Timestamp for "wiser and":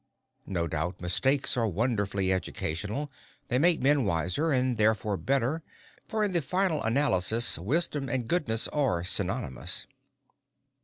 4.03-4.79